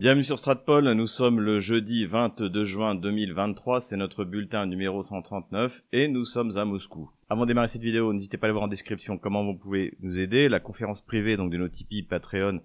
[0.00, 5.82] Bienvenue sur Stratpol, nous sommes le jeudi 22 juin 2023, c'est notre bulletin numéro 139
[5.90, 7.10] et nous sommes à Moscou.
[7.28, 9.94] Avant de démarrer cette vidéo, n'hésitez pas à aller voir en description comment vous pouvez
[9.98, 10.48] nous aider.
[10.48, 12.60] La conférence privée donc de nos Tipeee, Patreon,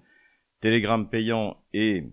[0.61, 2.03] Telegram payant et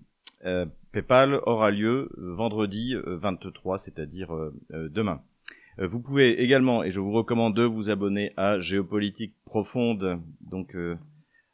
[0.46, 4.54] euh, PayPal aura lieu vendredi 23, euh, c'est-à-dire euh,
[4.88, 5.20] demain.
[5.76, 10.74] Vous pouvez également, et je vous recommande de vous abonner à Géopolitique Profonde, donc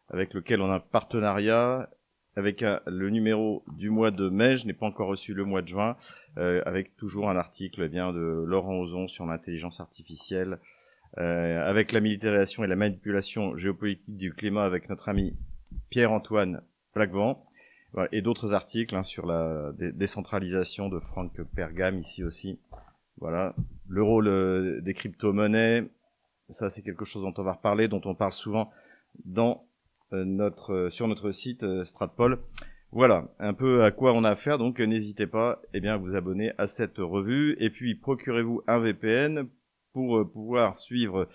[0.08, 1.90] avec lequel on a un partenariat
[2.36, 4.56] avec le numéro du mois de mai.
[4.56, 5.96] Je n'ai pas encore reçu le mois de juin,
[6.38, 10.58] euh, avec toujours un article eh bien de Laurent Ozon sur l'intelligence artificielle,
[11.18, 15.34] euh, avec la militarisation et la manipulation géopolitique du climat avec notre ami
[15.90, 17.42] Pierre-Antoine Plaquevent,
[18.12, 22.58] et d'autres articles hein, sur la décentralisation de Franck Pergam ici aussi.
[23.18, 23.54] Voilà,
[23.88, 25.84] le rôle euh, des crypto-monnaies,
[26.50, 28.70] ça c'est quelque chose dont on va reparler, dont on parle souvent
[29.24, 29.75] dans euh,
[30.24, 32.38] notre, euh, sur notre site euh, Stratpol.
[32.92, 36.14] Voilà, un peu à quoi on a affaire, donc n'hésitez pas eh bien, à vous
[36.14, 39.48] abonner à cette revue, et puis procurez-vous un VPN
[39.92, 41.28] pour pouvoir suivre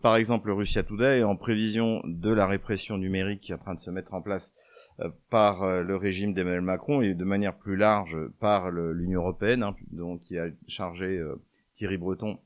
[0.00, 3.80] par exemple Russia Today en prévision de la répression numérique qui est en train de
[3.80, 4.54] se mettre en place
[5.30, 10.22] par le régime d'Emmanuel Macron et de manière plus large par l'Union européenne, hein, donc
[10.22, 11.20] qui a chargé
[11.74, 12.38] Thierry Breton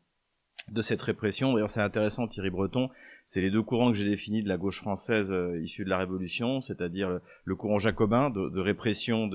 [0.71, 1.53] de cette répression.
[1.53, 2.91] D'ailleurs, c'est intéressant, Thierry Breton,
[3.29, 5.99] c'est les deux courants que j'ai définis de la gauche française euh, issue de la
[5.99, 9.31] Révolution, c'est-à-dire le, courant jacobin de, répression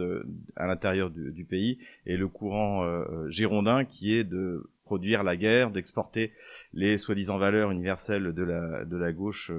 [0.55, 1.77] à l'intérieur du, pays,
[2.07, 6.31] et le courant euh, euh, girondin qui est de produire la guerre, d'exporter
[6.73, 9.51] les soi-disant valeurs universelles de la, de la gauche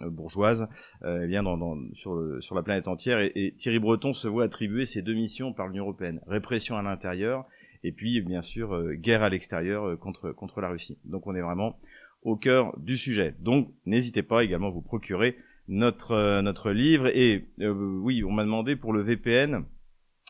[0.00, 0.68] bourgeoise
[1.04, 1.44] eh bien
[1.92, 3.18] sur, sur la planète entière.
[3.20, 7.44] Et, Thierry Breton se voit attribuer ces deux missions par l'Union européenne répression à l'intérieur
[7.84, 10.96] et puis bien sûr guerre à l'extérieur contre contre la Russie.
[11.04, 11.78] Donc on est vraiment
[12.22, 13.34] au cœur du sujet.
[13.40, 15.36] Donc n'hésitez pas également à vous procurer
[15.68, 19.64] notre euh, notre livre et oui, on m'a demandé pour le VPN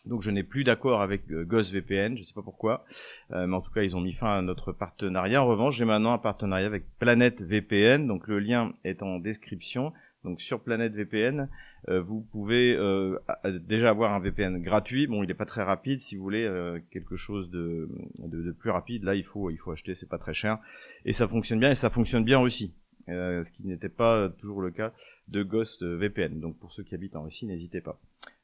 [0.04, 2.84] donc je n'ai plus d'accord avec Ghost VPN, je sais pas pourquoi,
[3.30, 5.44] mais en tout cas ils ont mis fin à notre partenariat.
[5.44, 9.92] En revanche, j'ai maintenant un partenariat avec Planète VPN, donc le lien est en description.
[10.24, 11.48] Donc sur Planète VPN,
[11.88, 15.06] euh, vous pouvez euh, déjà avoir un VPN gratuit.
[15.06, 15.98] Bon, il n'est pas très rapide.
[15.98, 17.88] Si vous voulez euh, quelque chose de,
[18.18, 19.94] de, plus rapide, là il faut il faut acheter.
[19.94, 20.58] C'est pas très cher
[21.04, 22.72] et ça fonctionne bien et ça fonctionne bien en Russie.
[23.08, 24.92] ce qui n'était pas toujours le cas
[25.28, 26.38] de Ghost VPN.
[26.38, 27.98] Donc pour ceux qui habitent en Russie, n'hésitez pas.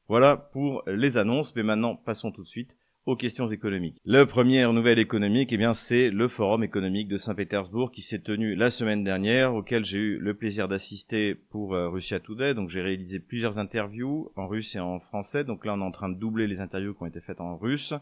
[0.08, 1.54] Voilà pour les annonces.
[1.54, 2.76] Mais maintenant, passons tout de suite
[3.08, 3.96] aux questions économiques.
[4.04, 8.54] La première nouvelle économique, eh bien, c'est le forum économique de Saint-Pétersbourg qui s'est tenu
[8.54, 12.52] la semaine dernière, auquel j'ai eu le plaisir d'assister pour euh, Russia Today.
[12.52, 15.42] Donc, j'ai réalisé plusieurs interviews en russe et en français.
[15.42, 17.56] Donc là, on est en train de doubler les interviews qui ont été faites en
[17.56, 17.94] russe.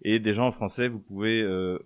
[0.00, 1.78] Et déjà en français, vous pouvez euh,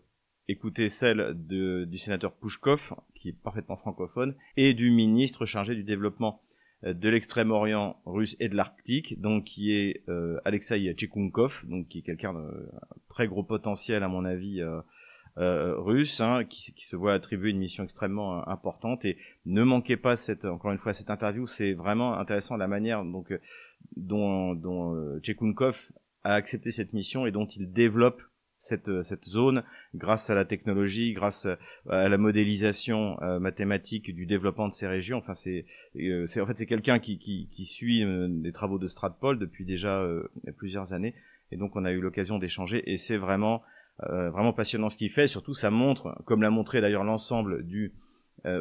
[0.47, 5.83] écouter celle de, du sénateur Pouchkov, qui est parfaitement francophone, et du ministre chargé du
[5.83, 6.43] développement
[6.83, 12.03] de l'extrême-orient russe et de l'Arctique, donc qui est euh, Alexei Tchekunkov, donc qui est
[12.03, 12.69] quelqu'un de
[13.09, 14.81] très gros potentiel à mon avis euh,
[15.39, 19.05] euh russe, hein, qui, se voit attribuer une mission extrêmement importante.
[19.05, 23.05] Et ne manquez pas cette, encore une fois, cette interview, c'est vraiment intéressant la manière
[23.05, 23.33] donc
[23.97, 25.91] dont, dont Tchekunkov
[26.23, 28.23] a accepté cette mission et dont il développe
[28.59, 29.63] cette, cette zone
[29.95, 31.47] grâce à la technologie, grâce
[31.89, 35.19] à la modélisation euh, mathématique du développement de ces régions.
[35.19, 35.65] Enfin, c'est,
[35.97, 39.39] euh, c'est en fait c'est quelqu'un qui, qui, qui suit euh, les travaux de Stratpol
[39.39, 40.05] depuis déjà
[40.57, 41.15] plusieurs années,
[41.53, 42.83] et donc on a eu l'occasion d'échanger.
[42.91, 43.63] Et c'est vraiment
[44.01, 45.27] vraiment passionnant ce qu'il fait.
[45.27, 47.93] Surtout, ça montre, comme l'a montré d'ailleurs l'ensemble du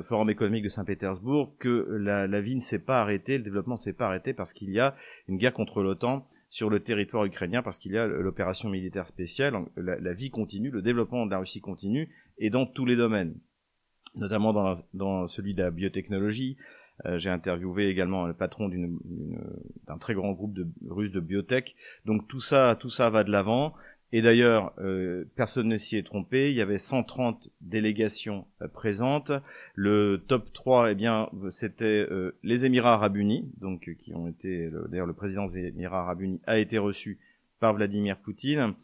[0.03, 3.79] Forum économique de Saint-Pétersbourg, que la, la vie ne s'est pas arrêtée, le développement ne
[3.79, 4.95] s'est pas arrêté parce qu'il y a
[5.27, 9.65] une guerre contre l'OTAN sur le territoire ukrainien parce qu'il y a l'opération militaire spéciale,
[9.75, 13.35] la, vie continue, le développement de la Russie continue, et dans tous les domaines,
[14.15, 16.57] notamment dans, dans celui de la biotechnologie.
[17.05, 21.75] Euh, j'ai interviewé également le patron d'un très grand groupe de russe de biotech.
[22.05, 23.75] Donc tout ça, tout ça va de l'avant.
[24.13, 26.49] Et d'ailleurs, euh, personne ne s'y est trompé.
[26.49, 29.33] Il y avait 130 délégations euh, présentes.
[29.75, 34.69] Le top 3, eh bien, c'était euh, les Émirats Arabes Unis, donc qui ont été,
[34.89, 37.19] d'ailleurs, le président des Émirats Arabes Unis a été reçu
[37.59, 38.75] par Vladimir Poutine.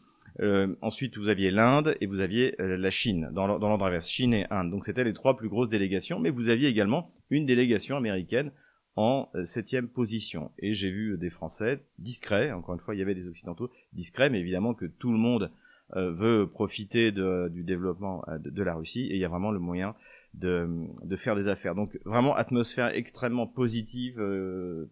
[0.82, 4.70] ensuite, vous aviez l'Inde et vous aviez la Chine dans l'ordre inverse, Chine et Inde.
[4.70, 6.18] Donc, c'était les trois plus grosses délégations.
[6.18, 8.50] Mais vous aviez également une délégation américaine
[8.96, 10.50] en euh, septième position.
[10.58, 14.30] Et j'ai vu des Français discrets, encore une fois, il y avait des Occidentaux discrets,
[14.30, 15.50] mais évidemment que tout le monde
[15.96, 19.50] euh, veut profiter de, du développement euh, de, la Russie, et il y a vraiment
[19.50, 19.94] le moyen
[20.34, 20.68] de,
[21.04, 21.74] de faire des affaires.
[21.74, 24.20] Donc vraiment atmosphère extrêmement positive,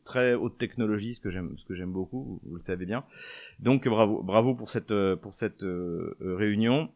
[0.04, 3.04] très haute technologie, ce que j'aime, ce que j'aime beaucoup, vous, le savez bien.
[3.58, 5.64] Donc bravo, bravo pour cette pour cette
[6.20, 6.90] réunion.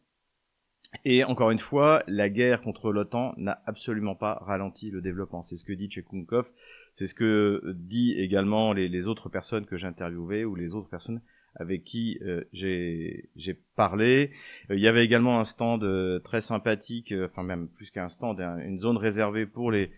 [1.04, 5.42] Et encore une fois, la guerre contre l'OTAN n'a absolument pas ralenti le développement.
[5.42, 6.52] C'est ce que dit Tchekunkov,
[6.96, 11.20] c'est ce que dit également les, autres personnes que j'ai interviewées ou les autres personnes
[11.54, 12.18] avec qui
[12.54, 14.30] j'ai parlé.
[14.70, 15.84] il y avait également un stand
[16.22, 19.90] très sympathique, enfin même plus qu'un stand, une zone réservée pour les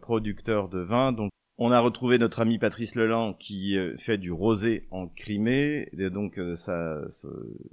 [0.00, 1.12] producteurs de vin.
[1.12, 6.08] Donc on a retrouvé notre ami Patrice Leland qui fait du rosé en Crimée, et
[6.08, 7.02] donc ça,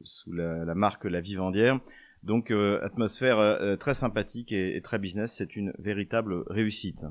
[0.04, 1.80] sous la, la, marque La Vivandière.
[2.24, 7.06] Donc atmosphère très sympathique et très business, c'est une véritable réussite.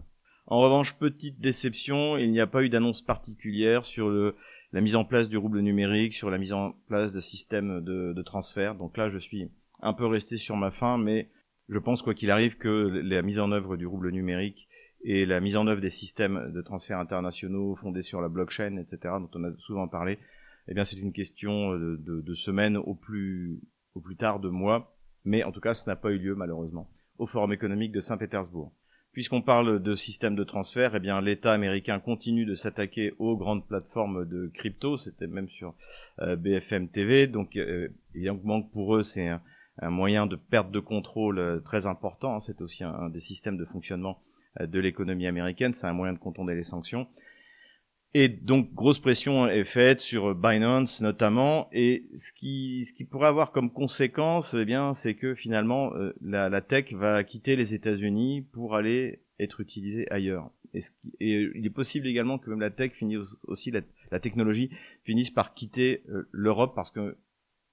[0.47, 4.11] En revanche, petite déception, il n'y a pas eu d'annonce particulière sur
[4.73, 8.12] la mise en place du rouble numérique, sur la mise en place de systèmes de,
[8.12, 8.75] de transfert.
[8.75, 9.50] Donc là, je suis
[9.81, 11.31] un peu resté sur ma faim, mais
[11.69, 14.69] je pense quoi qu'il arrive que la mise en œuvre du rouble numérique
[15.05, 19.15] et la mise en œuvre des systèmes de transfert internationaux fondés sur la blockchain, etc.,
[19.21, 20.19] dont on a souvent parlé,
[20.69, 23.61] eh bien c'est une question de, de, semaines au plus,
[23.94, 26.89] au plus tard de mois, mais en tout cas, ce n'a pas eu lieu malheureusement
[27.19, 28.73] au Forum économique de Saint-Pétersbourg.
[29.12, 33.67] Puisqu'on parle de système de transfert, eh bien l'État américain continue de s'attaquer aux grandes
[33.67, 34.97] plateformes de crypto.
[34.97, 35.75] C'était même sur
[36.20, 37.26] euh, BFM TV.
[37.26, 39.43] Donc euh, évidemment pour eux c'est un,
[39.91, 42.41] moyen de perte de contrôle euh, très important.
[42.41, 44.19] C'est aussi un, des systèmes de fonctionnement
[44.61, 45.75] euh, de l'économie américaine.
[45.75, 47.06] C'est un moyen de contourner les sanctions.
[48.14, 53.29] Et donc grosse pression est faite sur Binance notamment, et ce qui ce qui pourrait
[53.29, 57.73] avoir comme conséquence, eh bien, c'est que finalement euh, la, la, tech va quitter les
[57.73, 60.50] États-Unis pour aller être utilisée ailleurs.
[60.75, 64.70] Et, ce et, il est possible également que même la tech finisse aussi la, technologie
[65.05, 67.17] finisse par quitter euh, l'Europe parce que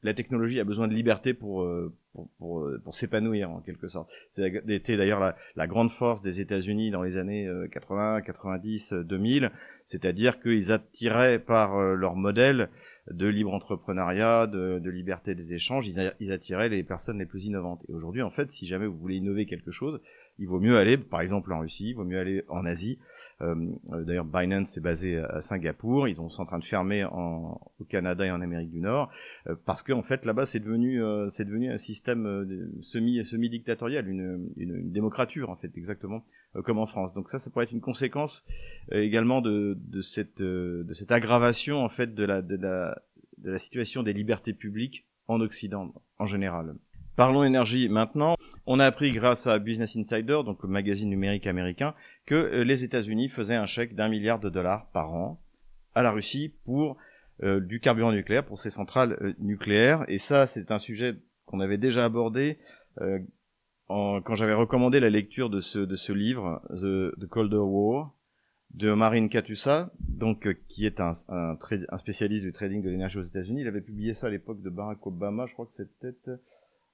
[0.04, 1.94] la technologie a besoin de liberté pour euh,
[2.38, 4.10] pour, euh, pour s'épanouir en quelque sorte.
[4.30, 9.52] C'était d'ailleurs la, la, grande force des États-Unis dans les années 80, 90, 2000,
[9.86, 12.70] c'est-à-dire qu'ils attiraient par euh, leur modèle
[13.12, 17.46] de libre entrepreneuriat, de, de liberté des échanges, ils, ils, attiraient les personnes les plus
[17.46, 17.84] innovantes.
[17.90, 20.00] Et aujourd'hui, en fait, si jamais vous voulez innover quelque chose,
[20.38, 23.00] il vaut mieux aller, par exemple en Russie, il vaut mieux aller en Asie,
[23.42, 26.08] D'ailleurs, Binance est basé à Singapour.
[26.08, 29.12] Ils sont en train de fermer en, au Canada et en Amérique du Nord
[29.48, 34.50] euh, parce qu'en en fait là-bas c'est devenu devenu un système semi semi dictatorial, une,
[34.58, 36.24] une, une, démocrature en fait exactement
[36.64, 37.14] comme en France.
[37.14, 38.44] Donc ça, ça pourrait être une conséquence
[38.92, 43.02] également de, de cette de cette aggravation en fait de la de la
[43.38, 46.76] de la situation des libertés publiques en Occident en général.
[47.20, 48.36] Parlons énergie maintenant.
[48.66, 51.94] On a appris grâce à Business Insider, donc le magazine numérique américain,
[52.26, 55.38] que euh, les États-Unis faisaient un chèque d'un milliard de dollars par an
[55.96, 56.96] à la Russie pour
[57.44, 60.06] euh, du carburant nucléaire, pour ses centrales euh, nucléaires.
[60.08, 62.58] Et ça, c'est un sujet qu'on avait déjà abordé
[63.90, 68.16] quand j'avais recommandé la lecture de ce, livre, The, The Colder War,
[68.76, 71.58] de Marine Katusa, donc qui est un, un,
[71.90, 73.60] un spécialiste du trading de l'énergie aux États-Unis.
[73.60, 76.16] Il avait publié ça à l'époque de Barack Obama, je crois que c'était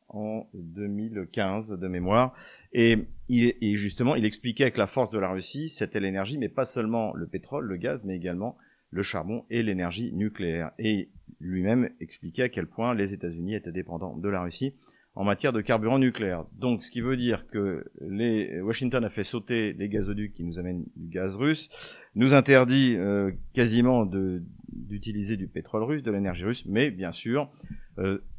[0.09, 2.33] en 2015 de mémoire.
[2.73, 6.65] Et, il, justement, il expliquait que la force de la Russie, c'était l'énergie, mais pas
[6.65, 8.57] seulement le pétrole, le gaz, mais également
[8.91, 10.71] le charbon et l'énergie nucléaire.
[10.79, 11.09] Et
[11.39, 14.73] lui-même expliquait à quel point les États-Unis étaient dépendants de la Russie
[15.15, 16.45] en matière de carburant nucléaire.
[16.53, 20.59] Donc, ce qui veut dire que les, Washington a fait sauter les gazoducs qui nous
[20.59, 21.69] amènent du gaz russe,
[22.15, 27.49] nous interdit euh, quasiment d'utiliser du pétrole russe, de l'énergie russe, mais bien sûr,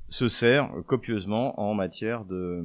[0.08, 2.64] se sert copieusement en matière de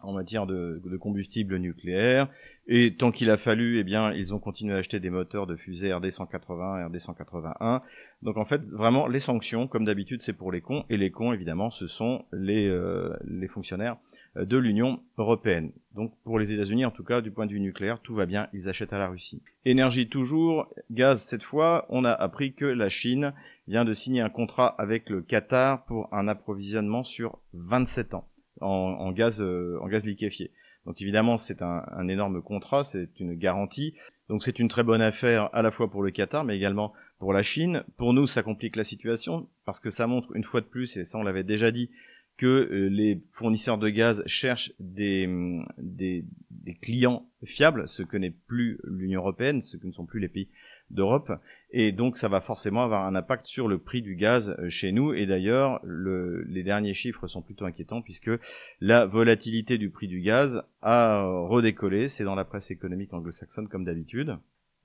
[0.00, 2.28] en matière de, combustible nucléaire.
[2.66, 5.56] Et tant qu'il a fallu eh bien ils ont continué à acheter des moteurs de
[5.56, 7.82] fusée RD 180 RD 181
[8.22, 10.84] donc en fait vraiment les sanctions comme d'habitude c'est pour les cons.
[10.90, 13.96] Et les cons évidemment ce sont les euh, les fonctionnaires
[14.44, 15.72] de l'Union européenne.
[15.94, 18.48] Donc pour les États-Unis, en tout cas, du point de vue nucléaire, tout va bien,
[18.52, 19.42] ils achètent à la Russie.
[19.64, 23.32] Énergie toujours, gaz cette fois, on a appris que la Chine
[23.66, 28.28] vient de signer un contrat avec le Qatar pour un approvisionnement sur 27 ans
[28.60, 30.50] en, gaz, euh, en gaz liquéfié.
[30.84, 33.94] Donc évidemment, c'est un, un, énorme contrat, c'est une garantie.
[34.28, 37.32] Donc c'est une très bonne affaire à la fois pour le Qatar, mais également pour
[37.32, 37.82] la Chine.
[37.96, 41.04] Pour nous, ça complique la situation parce que ça montre une fois de plus, et
[41.04, 41.90] ça on l'avait déjà dit,
[42.36, 45.28] que euh, les fournisseurs de gaz cherchent des,
[45.78, 46.24] des,
[46.82, 50.48] clients fiables, ce que n'est plus l'Union européenne, ce que ne sont plus les pays
[50.90, 51.32] d'Europe,
[51.70, 54.92] et donc ça va forcément avoir un impact sur le prix du gaz euh, chez
[54.92, 55.14] nous.
[55.14, 58.30] Et d'ailleurs, le, les derniers chiffres sont plutôt inquiétants puisque
[58.80, 62.08] la volatilité du prix du gaz a redécollé.
[62.08, 64.36] C'est dans la presse économique anglo-saxonne comme d'habitude.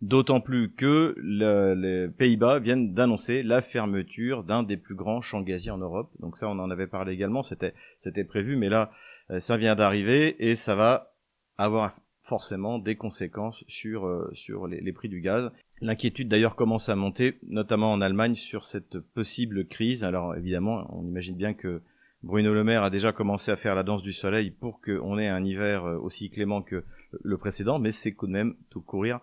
[0.02, 5.72] D'autant plus que les Pays-Bas viennent d'annoncer la fermeture d'un des plus grands champs gaziers
[5.72, 6.10] en Europe.
[6.20, 8.92] Donc ça, on en avait parlé également, c'était prévu, mais là,
[9.30, 11.14] euh, ça vient d'arriver et ça va
[11.58, 15.52] avoir forcément des conséquences sur euh, sur les, prix du gaz.
[15.82, 20.04] L'inquiétude d'ailleurs commence à monter, notamment en Allemagne, sur cette possible crise.
[20.04, 21.82] Alors évidemment, on imagine bien que
[22.24, 25.28] Bruno Le Maire a déjà commencé à faire la danse du soleil pour qu'on ait
[25.28, 26.84] un hiver euh, aussi clément que
[27.24, 29.20] le précédent, mais c'est de même tout courir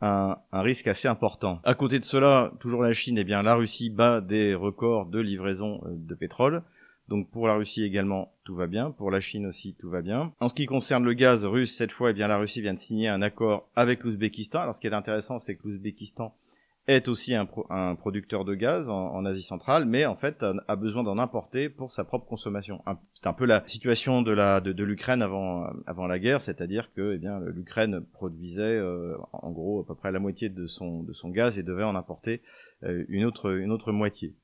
[0.00, 1.60] un, risque assez important.
[1.64, 5.18] À côté de cela, toujours la Chine, eh bien la Russie bat des records de
[5.20, 6.62] livraison euh, de pétrole.
[7.08, 8.90] Donc pour la Russie également, tout va bien.
[8.90, 10.32] Pour la Chine aussi, tout va bien.
[10.40, 12.78] En ce qui concerne le gaz russe, cette fois, eh bien la Russie vient de
[12.78, 14.60] signer un accord avec l'Ouzbékistan.
[14.60, 16.34] Alors ce qui est intéressant, c'est que l'Ouzbékistan
[16.86, 17.46] est aussi un,
[17.96, 22.04] producteur de gaz en, Asie centrale, mais en fait a, besoin d'en importer pour sa
[22.04, 22.82] propre consommation.
[23.14, 27.14] C'est un peu la situation de la de, l'Ukraine avant avant la guerre, c'est-à-dire que
[27.14, 31.14] eh bien l'Ukraine produisait euh, en gros à peu près la moitié de son de
[31.14, 32.42] son gaz et devait en importer
[32.82, 34.34] euh, une autre une autre moitié.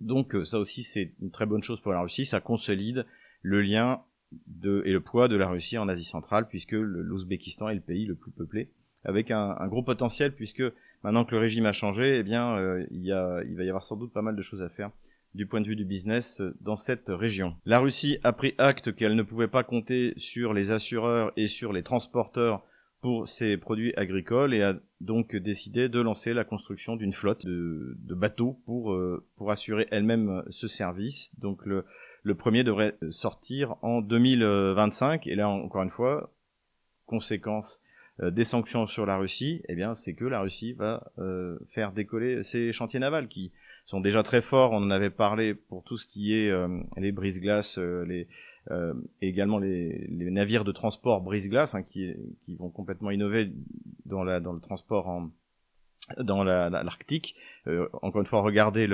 [0.00, 3.06] Donc euh, ça aussi c'est une très bonne chose pour la Russie, ça consolide
[3.40, 4.02] le lien
[4.46, 8.04] de, et le poids de la Russie en Asie centrale puisque l'Ouzbékistan est le pays
[8.04, 8.70] le plus peuplé
[9.04, 10.62] avec un, un, gros potentiel puisque
[11.02, 13.68] maintenant que le régime a changé, eh bien, euh, il, y a, il va y
[13.68, 14.90] avoir sans doute pas mal de choses à faire
[15.34, 17.56] du point de vue du business dans cette région.
[17.64, 21.72] La Russie a pris acte qu'elle ne pouvait pas compter sur les assureurs et sur
[21.72, 22.62] les transporteurs
[23.00, 27.96] pour ses produits agricoles et a donc décidé de lancer la construction d'une flotte de,
[27.98, 31.38] de, bateaux pour, euh, pour assurer elle-même ce service.
[31.38, 31.84] Donc le,
[32.22, 36.32] le premier devrait sortir en 2025 et là encore une fois,
[37.06, 37.83] conséquence euh,
[38.22, 42.42] des sanctions sur la Russie, eh bien, c'est que la Russie va euh, faire décoller
[42.42, 43.50] ses chantiers navals qui
[43.86, 44.72] sont déjà très forts.
[44.72, 48.28] On en avait parlé pour tout ce qui est euh, les brise-glaces, les
[49.20, 52.14] et également les, les, navires de transport brise-glace hein, qui,
[52.46, 53.52] qui vont complètement innover
[54.06, 55.28] dans, la, dans le transport en,
[56.18, 57.36] dans l'Arctique.
[57.66, 58.86] La, encore une fois, regardez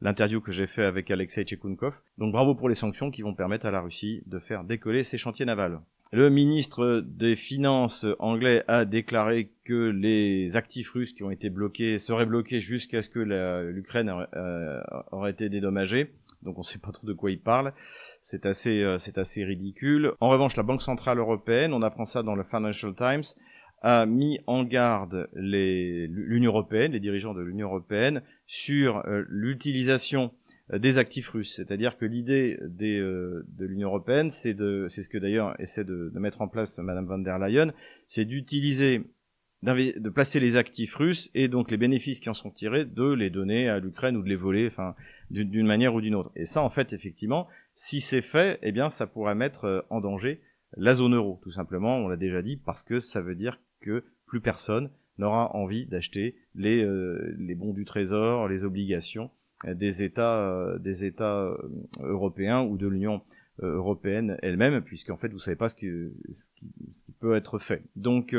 [0.00, 2.00] l'interview que j'ai fait avec Alexei Tchekunkov.
[2.18, 5.18] Donc bravo pour les sanctions qui vont permettre à la Russie de faire décoller ses
[5.18, 5.80] chantiers navals.
[6.12, 12.00] Le ministre des Finances anglais a déclaré que les actifs russes qui ont été bloqués
[12.00, 14.80] seraient bloqués jusqu'à ce que l'Ukraine euh,
[15.12, 16.10] aurait été dédommagée.
[16.42, 17.72] Donc on ne sait pas trop de quoi il parle.
[18.22, 20.14] C'est assez, euh, c'est assez ridicule.
[20.18, 23.22] En revanche, la Banque centrale européenne, on apprend ça dans le Financial Times,
[23.82, 30.32] a mis en garde l'Union européenne, les dirigeants de l'Union européenne, sur euh, l'utilisation
[30.78, 31.54] des actifs russes.
[31.54, 36.42] C'est-à-dire que l'idée euh, de l'Union européenne, c'est de, ce que d'ailleurs essaie de, mettre
[36.42, 37.72] en place Madame van der Leyen,
[38.06, 39.02] c'est d'utiliser,
[39.62, 43.30] de placer les actifs russes et donc les bénéfices qui en sont tirés, de les
[43.30, 44.94] donner à l'Ukraine ou de les voler, enfin,
[45.30, 46.30] d'une manière ou d'une autre.
[46.36, 50.00] Et ça, en fait, effectivement, si c'est fait, eh bien, ça pourrait mettre euh, en
[50.00, 50.40] danger
[50.76, 51.96] la zone euro, tout simplement.
[51.96, 56.36] On l'a déjà dit, parce que ça veut dire que plus personne n'aura envie d'acheter
[56.54, 56.86] les,
[57.36, 59.30] les bons du trésor, les obligations
[59.66, 61.56] des États, euh, des États euh,
[62.00, 63.22] européens ou de l'Union
[63.62, 67.36] euh, européenne elle-même, puisqu'en fait vous savez pas ce, que, ce, qui, ce qui peut
[67.36, 67.82] être fait.
[67.96, 68.34] Donc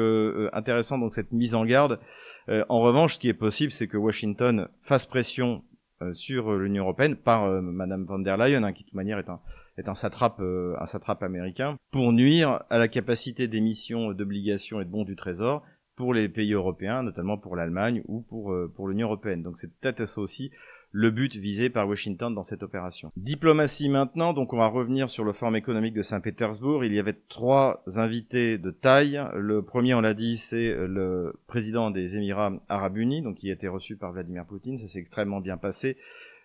[0.54, 2.00] intéressant donc cette mise en garde.
[2.48, 5.64] en revanche, ce qui est possible, c'est que Washington fasse pression
[6.12, 9.40] sur l'Union européenne par Madame von der Leyen, hein, qui de toute manière est un
[9.78, 14.90] est un satrape un satrape américain, pour nuire à la capacité d'émission d'obligations et de
[14.90, 15.64] bons du Trésor
[15.96, 19.44] pour les pays européens, notamment pour l'Allemagne ou pour pour l'Union européenne.
[19.44, 20.50] Donc c'est peut-être ça aussi
[20.92, 23.12] le but visé par Washington dans cette opération.
[23.16, 26.84] Diplomatie maintenant, donc on va revenir sur le forum économique de Saint-Pétersbourg.
[26.84, 29.22] Il y avait trois invités de taille.
[29.36, 33.54] Le premier, on l'a dit, c'est le président des Émirats arabes unis, donc qui a
[33.54, 34.78] été reçu par Vladimir Poutine.
[34.78, 35.98] Ça s'est extrêmement bien passé.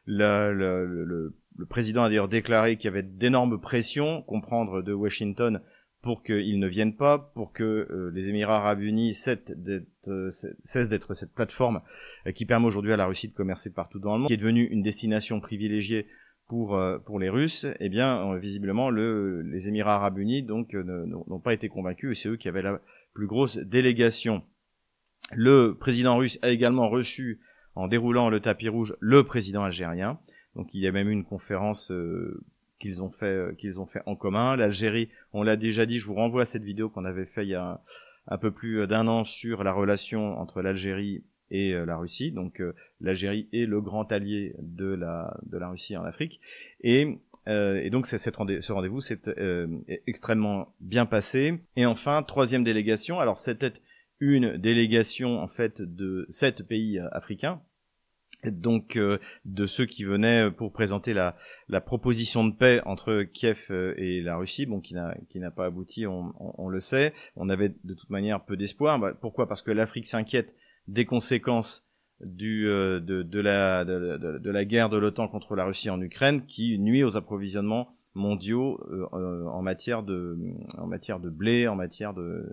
[0.07, 5.61] Le, le, le président a d'ailleurs déclaré qu'il y avait d'énormes pressions, comprendre de Washington,
[6.07, 11.15] pour qu'ils ne viennent pas, pour que euh, les Émirats arabes unis euh, cessent d'être
[11.15, 11.81] cette plateforme
[12.29, 14.37] euh, qui permet aujourd'hui à la Russie de commercer partout dans le monde, qui est
[14.37, 16.07] devenue une destination privilégiée
[16.47, 21.69] pour pour les Russes, eh bien visiblement le, les Émirats arabes unis n'ont pas été
[21.69, 22.81] convaincus et c'est eux qui avaient la
[23.13, 24.45] plus grosse délégation.
[25.33, 27.41] Le président russe a également reçu
[27.75, 30.21] en déroulant le tapis rouge le président algérien.
[30.55, 31.91] Donc il y a même eu une conférence
[32.79, 34.57] qu'ils ont fait euh, qu'ils ont fait en commun.
[34.57, 37.51] L'Algérie, on l'a déjà dit, je vous renvoie à cette vidéo qu'on avait fait il
[37.51, 37.81] y a
[38.29, 42.33] un, peu plus d'un an sur la relation entre l'Algérie et euh, la Russie.
[42.33, 46.41] Donc euh, l'Algérie est le grand allié de la de la Russie en Afrique
[46.81, 47.19] et
[47.49, 49.21] et donc ce rendez-vous s'est
[50.09, 51.61] extrêmement bien passé.
[51.77, 53.21] Et enfin, troisième délégation.
[53.21, 53.75] Alors c'était
[54.19, 57.63] une délégation en fait de sept pays africains
[58.51, 61.37] donc euh, de ceux qui venaient pour présenter la,
[61.69, 66.07] la, proposition de paix entre Kiev euh, et la Russie, bon qui n'a pas abouti,
[66.07, 67.13] on, on, le sait.
[67.37, 68.99] On avait de toute manière peu d'espoir.
[68.99, 69.49] Bah, pourquoi?
[69.49, 70.55] Parce que l'Afrique s'inquiète
[70.89, 71.87] des conséquences
[72.21, 76.01] du euh, de, de, la de, de, la guerre de l'OTAN contre la Russie en
[76.01, 78.81] Ukraine, qui nuit aux approvisionnements mondiaux
[79.13, 80.39] en matière de
[80.79, 82.47] en matière de blé, en matière de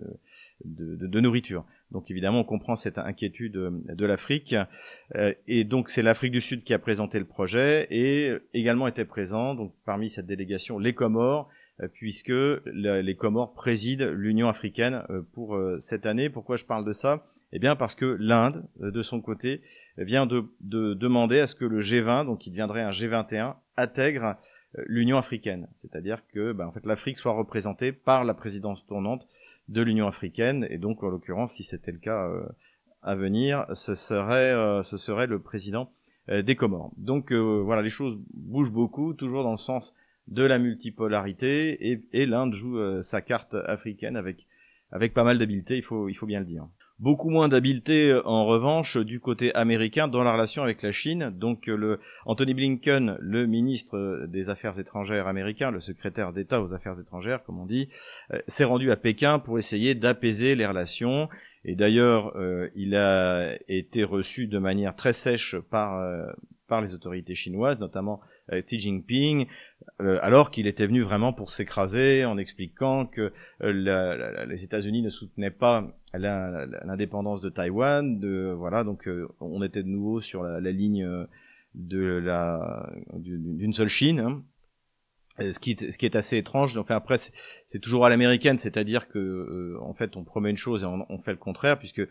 [0.64, 1.64] de, nourriture.
[1.90, 4.54] Donc évidemment, on comprend cette inquiétude euh, de l'Afrique.
[5.14, 9.04] Euh, et donc c'est l'Afrique du Sud qui a présenté le projet et également était
[9.04, 11.48] présent donc parmi cette délégation les Comores,
[11.80, 12.32] euh, puisque
[12.66, 16.30] les Comores président l'Union africaine pour cette année.
[16.30, 17.26] Pourquoi je parle de ça?
[17.52, 19.60] Eh bien parce que l'Inde, de son côté,
[19.96, 24.36] vient de, de, demander à ce que le G20, donc qui deviendrait un G21, intègre
[24.86, 29.28] l'Union africaine, c'est-à-dire que ben, en fait l'Afrique soit représentée par la présidence tournante
[29.68, 32.30] de l'Union africaine, et donc en l'occurrence, si c'était le cas
[33.02, 34.52] à venir, ce serait,
[34.82, 35.90] ce serait le président
[36.28, 36.92] des Comores.
[36.96, 39.94] Donc voilà, les choses bougent beaucoup, toujours dans le sens
[40.28, 44.46] de la multipolarité et, et l'Inde joue euh, sa carte africaine avec
[44.90, 46.66] avec pas mal d'habileté, il faut il faut bien le dire.
[47.00, 51.32] Beaucoup moins d'habileté euh, en revanche du côté américain dans la relation avec la Chine.
[51.34, 56.72] Donc euh, le Anthony Blinken, le ministre des Affaires étrangères américain, le secrétaire d'État aux
[56.72, 57.88] Affaires étrangères comme on dit,
[58.46, 61.28] s'est rendu à Pékin pour essayer d'apaiser les relations.
[61.64, 62.34] Et d'ailleurs,
[62.76, 65.98] il a été reçu de manière très sèche par
[66.68, 68.20] par les autorités chinoises, notamment
[68.52, 69.46] Xi Jinping,
[70.00, 73.32] euh, alors qu'il était venu vraiment pour s'écraser en expliquant que
[73.62, 78.18] euh, les États-Unis ne soutenaient pas l'indépendance de Taïwan.
[78.18, 81.08] De, voilà, donc euh, on était de nouveau sur la, ligne
[81.74, 84.20] de la d'une seule Chine.
[84.20, 84.42] Hein.
[85.38, 86.76] Ce qui, est, ce qui est assez étrange.
[86.76, 90.86] Enfin après, c'est toujours à l'américaine, c'est-à-dire que en fait, on promet une chose et
[90.86, 92.02] on, fait le contraire, puisque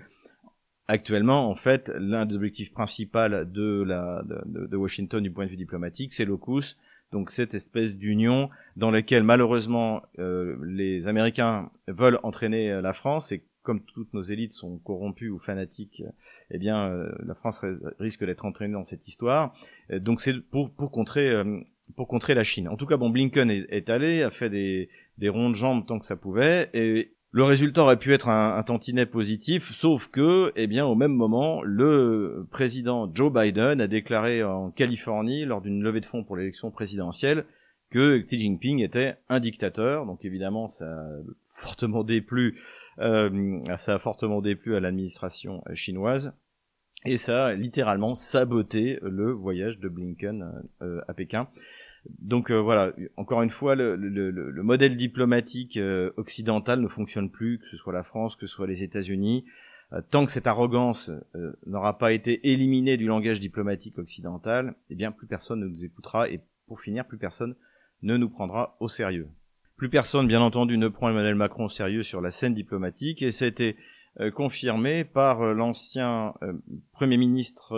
[0.88, 5.50] actuellement, en fait, l'un des objectifs principaux de, la, de, de, Washington du point de
[5.50, 6.78] vue diplomatique, c'est l'AUKUS,
[7.12, 13.32] donc cette espèce d'union dans laquelle malheureusement euh, les Américains veulent entraîner euh, la France
[13.32, 16.04] et comme toutes nos élites sont corrompues ou fanatiques,
[16.52, 17.64] eh bien euh, la France
[17.98, 19.54] risque d'être entraînée dans cette histoire.
[19.90, 21.32] donc c'est pour pour contrer
[21.96, 22.68] pour contrer la Chine.
[22.68, 25.86] En tout cas, bon, Blinken est, est, allé, a fait des, des ronds de jambes
[25.86, 30.54] tant que ça pouvait, et le résultat aurait pu être un, tantinet positif, sauf que,
[30.56, 35.82] eh bien, au même moment, le président Joe Biden a déclaré en Californie, lors d'une
[35.82, 37.46] levée de fonds pour l'élection présidentielle,
[37.90, 40.06] que Xi Jinping était un dictateur.
[40.06, 41.08] Donc évidemment, ça a
[41.48, 42.62] fortement déplu,
[43.00, 46.34] euh, à l'administration chinoise.
[47.06, 50.52] Et ça a littéralement saboté le voyage de Blinken
[50.84, 51.48] euh, à Pékin.
[52.20, 57.30] Donc euh, voilà, encore une fois, le, le, le modèle diplomatique euh, occidental ne fonctionne
[57.30, 59.46] plus, que ce soit la France, que ce soit les États-Unis.
[59.94, 61.12] Euh, tant que cette arrogance
[61.66, 66.30] n'aura pas été éliminée du langage diplomatique occidental, eh bien plus personne ne nous écoutera
[66.30, 67.56] et pour finir, plus personne
[68.02, 69.30] ne nous prendra au sérieux.
[69.78, 73.32] Plus personne, bien entendu, ne prend Emmanuel Macron au sérieux sur la scène diplomatique et
[73.32, 73.76] ça a été
[74.36, 76.36] confirmé par l'ancien
[76.94, 77.76] Premier ministre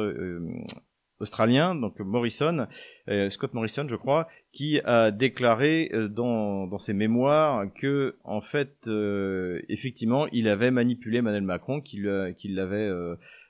[1.20, 2.68] australien, donc Morrison,
[3.10, 8.42] euh, Scott Morrison, je crois, qui a déclaré euh, dans, dans ses mémoires que, en
[8.42, 12.92] fait, euh, effectivement, il avait manipulé Emmanuel Macron, qu'il l'avait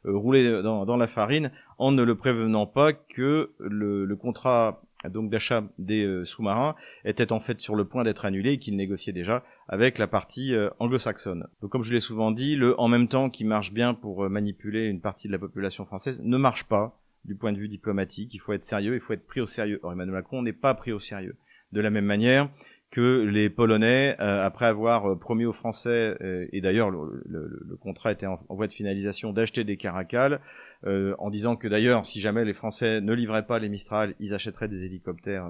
[0.03, 5.29] roulé dans, dans, la farine, en ne le prévenant pas que le, le contrat donc
[5.29, 9.43] d'achat des sous-marins était en fait sur le point d'être annulé et qu'il négociait déjà
[9.67, 11.47] avec la partie anglo-saxonne.
[11.61, 14.85] Donc comme je l'ai souvent dit, le en même temps qui marche bien pour manipuler
[14.85, 18.33] une partie de la population française ne marche pas du point de vue diplomatique.
[18.33, 19.79] Il faut être sérieux, il faut être pris au sérieux.
[19.83, 21.35] Or, Emmanuel Macron n'est pas pris au sérieux.
[21.71, 22.49] De la même manière
[22.91, 28.13] que les Polonais, euh, après avoir euh, promis aux Français, euh, et d'ailleurs le, contrat
[28.13, 30.39] était en, voie de finalisation, d'acheter des Caracal,
[30.85, 34.67] en disant que d'ailleurs, si jamais les Français ne livraient pas les Mistral, ils achèteraient
[34.67, 35.49] des hélicoptères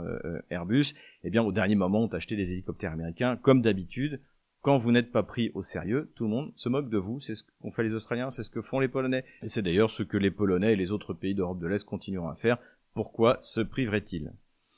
[0.49, 0.93] Airbus,
[1.25, 4.21] eh bien au dernier moment, ont acheté des hélicoptères américains, comme d'habitude,
[4.65, 7.19] quand vous n'êtes pas pris au sérieux, tout le monde se moque de vous.
[7.19, 9.23] C'est ce qu'ont fait les Australiens, c'est ce que font les Polonais.
[9.43, 12.29] Et c'est d'ailleurs ce que les Polonais et les autres pays d'Europe de l'Est continueront
[12.29, 12.57] à faire.
[12.95, 14.33] Pourquoi se priveraient-ils?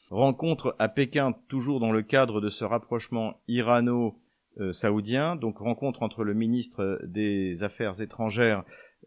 [0.10, 6.34] Rencontre à Pékin, toujours dans le cadre de ce rapprochement irano-saoudien, donc rencontre entre le
[6.34, 8.66] ministre des Affaires étrangères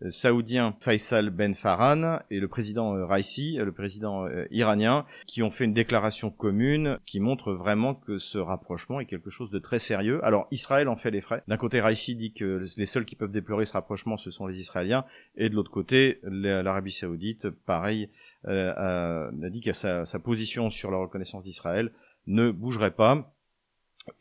[0.08, 5.50] saoudien Faisal Ben Farhan et le président euh, Raisi, le président euh, iranien, qui ont
[5.50, 9.78] fait une déclaration commune qui montre vraiment que ce rapprochement est quelque chose de très
[9.78, 10.24] sérieux.
[10.24, 11.42] Alors Israël en fait les frais.
[11.48, 14.60] D'un côté, Raisi dit que les seuls qui peuvent déplorer ce rapprochement, ce sont les
[14.60, 15.04] Israéliens,
[15.36, 18.08] et de l'autre côté, l'Arabie saoudite, pareil,
[18.46, 21.92] euh, a, dit que sa position sur la reconnaissance d'Israël
[22.26, 23.34] ne bougerait pas.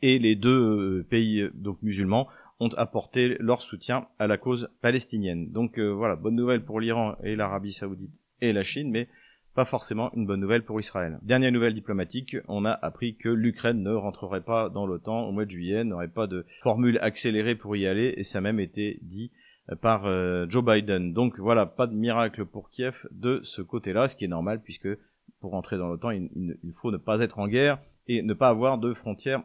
[0.02, 2.28] Et les deux pays donc musulmans
[2.60, 5.50] ont apporté leur soutien à la cause palestinienne.
[5.50, 9.08] Donc euh, voilà, bonne nouvelle pour l'Iran et l'Arabie saoudite et la Chine, mais
[9.54, 11.18] pas forcément une bonne nouvelle pour Israël.
[11.22, 15.44] Dernière nouvelle diplomatique, on a appris que l'Ukraine ne rentrerait pas dans l'OTAN au mois
[15.44, 19.00] de juillet, n'aurait pas de formule accélérée pour y aller, et ça a même été
[19.02, 19.32] dit
[19.80, 21.12] par euh, Joe Biden.
[21.12, 24.88] Donc voilà, pas de miracle pour Kiev de ce côté-là, ce qui est normal puisque
[25.40, 28.48] pour rentrer dans l'OTAN, il, il, faut ne pas être en guerre et ne pas
[28.48, 29.42] avoir de frontières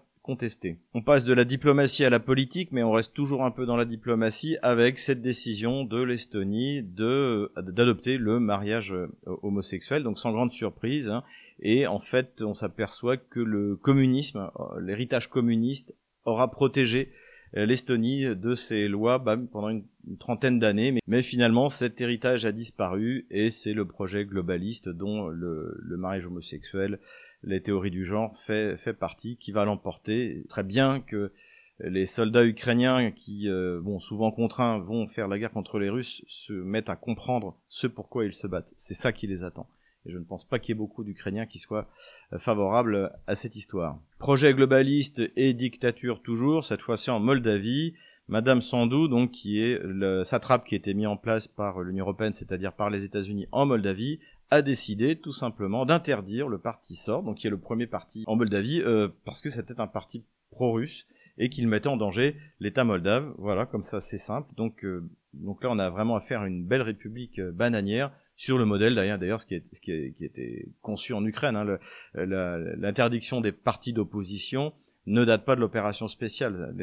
[0.94, 3.76] On passe de la diplomatie à la politique, mais on reste toujours un peu dans
[3.76, 9.08] la diplomatie avec cette décision de l'Estonie d'adopter le mariage euh,
[9.44, 11.08] homosexuel, donc sans grande surprise.
[11.10, 11.24] Hein.
[11.60, 15.94] Et en fait, on s'aperçoit que le communisme, euh, l'héritage communiste,
[16.26, 17.12] aura protégé
[17.54, 19.84] l'Estonie de ses lois bah, pendant une,
[20.20, 21.00] trentaine d'années.
[21.08, 27.00] Mais, finalement, cet héritage a disparu et c'est le projet globaliste dont le mariage homosexuel,
[27.46, 30.44] les théories du genre fait, fait partie qui va l'emporter.
[30.50, 31.32] Serait bien que
[31.80, 36.24] les soldats ukrainiens qui, euh, bon, souvent contraints, vont faire la guerre contre les Russes,
[36.28, 38.72] se mettent à comprendre ce pourquoi ils se battent.
[38.78, 39.68] C'est ça qui les attend.
[40.06, 41.88] Et je ne pense pas qu'il y ait beaucoup d'Ukrainiens qui soient
[42.34, 44.00] euh, favorables à cette histoire.
[44.20, 47.94] Projet globaliste et dictature toujours, cette fois-ci en Moldavie.
[48.28, 52.06] Madame Sandou, donc, qui est le satrape qui a été mis en place par l'Union
[52.06, 54.20] européenne, c'est-à-dire par les États-Unis en Moldavie,
[54.52, 58.36] a décidé tout simplement d'interdire le parti SOR, donc qui est le premier parti en
[58.36, 63.34] Moldavie, euh, parce que c'était un parti pro-russe et qu'il mettait en danger l'État moldave.
[63.38, 64.54] Voilà, comme ça c'est simple.
[64.56, 68.58] Donc, euh, donc là on a vraiment affaire à une belle république euh, bananière sur
[68.58, 71.56] le modèle d'ailleurs, d'ailleurs ce qui, est, ce qui, est, qui était conçu en Ukraine.
[71.56, 71.78] Hein,
[72.14, 74.74] L'interdiction des partis d'opposition
[75.08, 76.76] ne date pas de l'opération spéciale.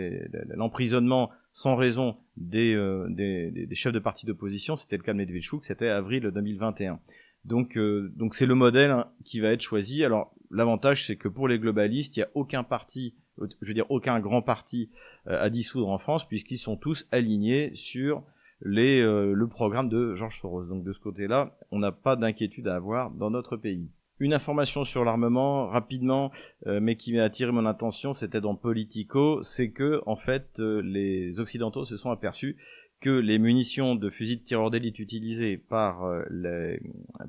[0.55, 5.19] L'emprisonnement sans raison des, euh, des, des, chefs de partis d'opposition, c'était le cas de
[5.19, 7.01] Medvedchuk, c'était avril 2021.
[7.45, 10.05] Donc donc c'est le modèle qui va être choisi.
[10.05, 13.91] Alors l'avantage c'est que pour les globalistes, il n'y a aucun parti je veux dire
[13.91, 14.91] aucun grand parti
[15.27, 18.23] euh, à dissoudre en France puisqu'ils sont tous alignés sur
[18.61, 20.67] les, euh, le programme de Georges Soros.
[20.67, 23.91] Donc de ce côté-là, on n'a pas d'inquiétude à avoir dans notre pays.
[24.21, 26.31] Une information sur l'armement rapidement,
[26.67, 31.41] euh, mais qui m'a attiré mon attention, c'était dans Politico, c'est que en fait les
[31.41, 32.57] occidentaux se sont aperçus
[33.03, 36.81] que les munitions de fusils de tireur d'élite utilisées par les,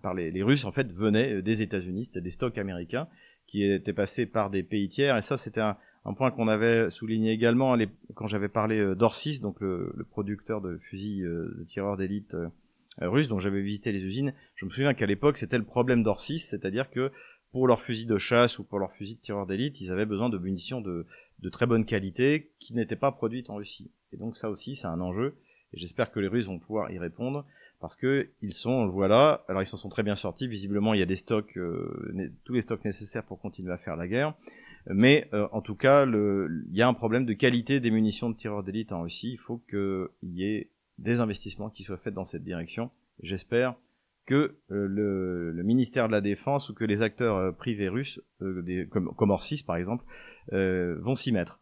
[0.02, 3.08] par les, Russes en fait venaient des États-Unis, c'était des stocks américains
[3.48, 5.78] qui étaient passés par des pays tiers, et ça c'était un,
[6.16, 7.78] point qu'on avait souligné également
[8.14, 12.50] quand j'avais parlé euh, d'Orsis, donc le, producteur de fusils euh, de tireurs d'élite euh,
[13.02, 14.34] russe, dont j'avais visité les usines.
[14.56, 17.12] Je me souviens qu'à l'époque, c'était le problème d'Orsis, c'est-à-dire que
[17.52, 20.30] pour leurs fusils de chasse ou pour leurs fusils de tireurs d'élite, ils avaient besoin
[20.30, 21.06] de munitions de,
[21.40, 23.92] de très bonne qualité qui n'étaient pas produites en Russie.
[24.12, 25.36] Et donc ça aussi, c'est un enjeu.
[25.74, 27.46] J'espère que les Russes vont pouvoir y répondre
[27.80, 30.48] parce que ils sont, on le voit là, alors ils s'en sont très bien sortis.
[30.48, 31.60] Visiblement, il y a des stocks,
[32.46, 34.36] tous les stocks nécessaires pour continuer à faire la guerre.
[34.88, 38.36] Mais euh, en tout cas, il y a un problème de qualité des munitions de
[38.36, 39.32] tireurs d'élite en Russie.
[39.32, 42.92] Il faut qu'il y ait des investissements qui soient faits dans cette direction.
[43.22, 43.76] J'espère
[44.26, 48.22] que euh, le, ministère de la Défense ou que les acteurs euh, privés russes,
[48.90, 50.06] comme, comme Orsis par exemple,
[50.52, 51.60] vont s'y mettre.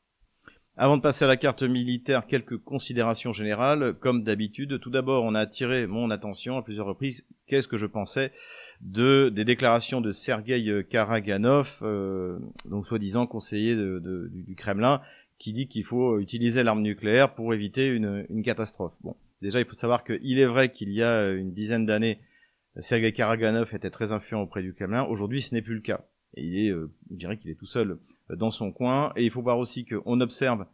[0.78, 3.94] Avant de passer à la carte militaire, quelques considérations générales.
[4.00, 7.26] Comme d'habitude, tout d'abord, on a attiré mon attention à plusieurs reprises.
[7.46, 8.32] Qu'est-ce que je pensais
[8.80, 15.02] de des déclarations de Sergei Karaganov, euh, donc soi-disant conseiller du Kremlin,
[15.38, 18.94] qui dit qu'il faut utiliser l'arme nucléaire pour éviter une, une catastrophe.
[19.02, 22.22] Bon, déjà, il faut savoir qu'il est vrai qu'il y a une dizaine d'années,
[22.80, 25.04] Sergei Karaganov était très influent auprès du Kremlin.
[25.04, 26.06] Aujourd'hui, ce n'est plus le cas.
[26.36, 27.98] Et il est, euh, je dirais qu'il est tout seul
[28.36, 29.14] dans son coin.
[29.16, 30.66] Et il faut voir aussi qu'on observe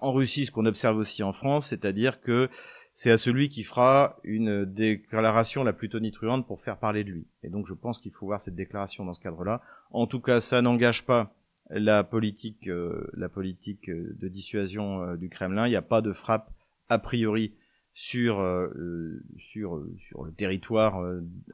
[0.00, 2.48] en Russie ce qu'on observe aussi en France, c'est-à-dire que
[2.94, 7.26] c'est à celui qui fera une déclaration la plus tonitruante pour faire parler de lui.
[7.42, 9.60] Et donc je pense qu'il faut voir cette déclaration dans ce cadre-là.
[9.90, 11.34] En tout cas, ça n'engage pas
[11.68, 15.66] la politique, euh, la politique euh, de dissuasion euh, du Kremlin.
[15.66, 16.50] Il n'y a pas de frappe
[16.88, 17.54] a priori
[17.92, 18.36] sur
[19.38, 21.02] sur sur le territoire,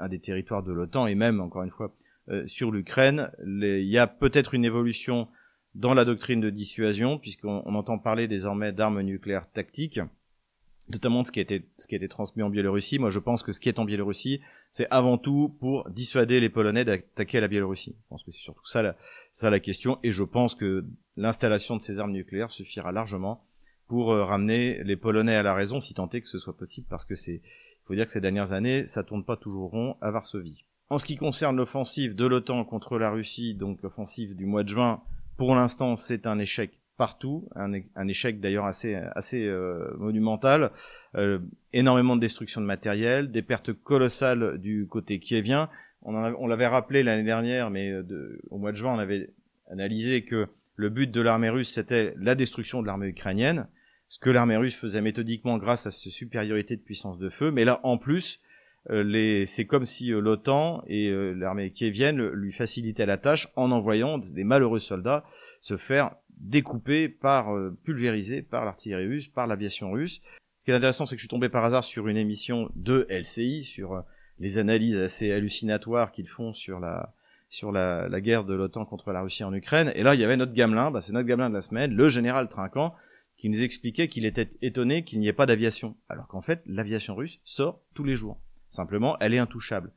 [0.00, 1.94] un des territoires de l'OTAN et même encore une fois
[2.46, 3.30] sur l'Ukraine.
[3.46, 5.28] Il y a peut-être une évolution
[5.74, 10.00] dans la doctrine de dissuasion puisqu'on entend parler désormais d'armes nucléaires tactiques
[10.88, 12.98] notamment ce qui a été ce qui a été transmis en Biélorussie.
[12.98, 16.48] Moi, je pense que ce qui est en Biélorussie, c'est avant tout pour dissuader les
[16.48, 17.96] Polonais d'attaquer la Biélorussie.
[17.96, 18.96] Je pense que c'est surtout ça la,
[19.32, 20.84] ça la question, et je pense que
[21.16, 23.44] l'installation de ces armes nucléaires suffira largement
[23.88, 26.86] pour euh, ramener les Polonais à la raison, si tant est que ce soit possible,
[26.88, 29.96] parce que c'est, il faut dire que ces dernières années, ça tourne pas toujours rond
[30.00, 30.64] à Varsovie.
[30.90, 34.68] En ce qui concerne l'offensive de l'OTAN contre la Russie, donc l'offensive du mois de
[34.68, 35.02] juin,
[35.36, 40.70] pour l'instant, c'est un échec partout, un, échec d'ailleurs assez assez euh, monumental,
[41.16, 41.38] euh,
[41.72, 45.68] énormément de destruction de matériel, des pertes colossales du côté kievien.
[46.02, 49.30] On, on l'avait rappelé l'année dernière, mais euh, de, au mois de juin, on avait
[49.70, 53.66] analysé que le but de l'armée russe c'était la destruction de l'armée ukrainienne,
[54.08, 57.50] ce que l'armée russe faisait méthodiquement grâce à cette supériorité de puissance de feu.
[57.50, 58.40] Mais là, en plus,
[58.90, 64.44] les, c'est comme si l'OTAN et l'armée kievienne lui facilitaient la tâche en envoyant des
[64.44, 65.24] malheureux soldats
[65.60, 70.20] se faire découpé par, euh, pulvérisé par l'artillerie russe, par l'aviation russe.
[70.60, 73.06] Ce qui est intéressant, c'est que je suis tombé par hasard sur une émission de
[73.08, 74.00] LCI, sur euh,
[74.38, 77.14] les analyses assez hallucinatoires qu'ils font sur la
[77.48, 79.92] sur la, la guerre de l'OTAN contre la Russie en Ukraine.
[79.94, 82.08] Et là, il y avait notre gamelin, bah, c'est notre gamelin de la semaine, le
[82.08, 82.94] général Trinquant,
[83.36, 85.94] qui nous expliquait qu'il était étonné qu'il n'y ait pas d'aviation.
[86.08, 88.40] Alors qu'en fait, l'aviation russe sort tous les jours.
[88.72, 89.92] Simplement, elle est intouchable.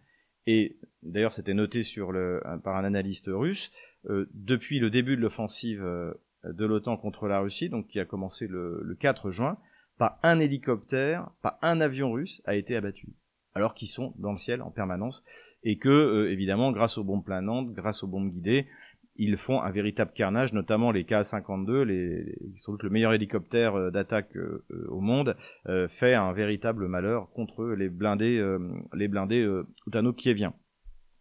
[0.47, 3.71] Et d'ailleurs, c'était noté le, par un analyste russe,
[4.09, 5.81] euh, depuis le début de l'offensive
[6.43, 9.57] de l'OTAN contre la Russie, donc qui a commencé le, le 4 juin,
[9.97, 13.13] pas un hélicoptère, pas un avion russe a été abattu,
[13.53, 15.23] alors qu'ils sont dans le ciel en permanence,
[15.63, 18.67] et que, euh, évidemment, grâce aux bombes planantes, grâce aux bombes guidées,
[19.17, 23.91] ils font un véritable carnage, notamment les Ka-52, les, sans doute le meilleur hélicoptère euh,
[23.91, 25.35] d'attaque euh, au monde,
[25.89, 28.43] fait un véritable malheur contre les blindés,
[28.93, 29.47] les blindés
[29.87, 30.53] utano-kieviens.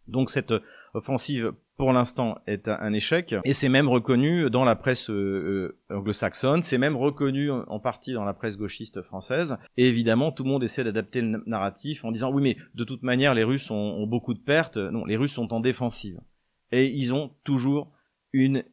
[0.07, 0.53] Donc cette
[0.93, 3.35] offensive pour l'instant est un, échec.
[3.43, 8.13] Et c'est même reconnu dans la presse euh, euh, anglo-saxonne, c'est même reconnu en partie
[8.13, 9.57] dans la presse gauchiste française.
[9.75, 13.03] Et évidemment tout le monde essaie d'adapter le narratif en disant oui mais de toute
[13.03, 16.19] manière les Russes ont, ont, beaucoup de pertes, non les Russes sont en défensive
[16.75, 17.91] et ils ont toujours
[18.33, 18.63] une